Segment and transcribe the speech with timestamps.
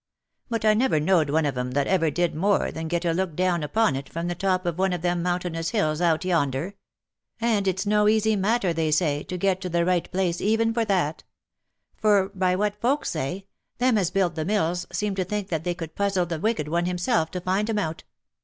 [0.49, 3.35] But I never knowed one of 'em that ever did more than get a look
[3.35, 6.73] down upon it from the top of one of them mountainous hills out yonder;
[7.39, 10.85] and it's no easy matter, they say, to get to the right place even for
[10.85, 11.23] that;
[11.97, 13.45] for, by what folks say,
[13.77, 16.65] them as built the mills seem to think that they could puzzle the OF MICHAEL
[16.65, 16.65] ARMSTRONG.
[16.65, 18.03] 247 wicked one himself to find 'em out.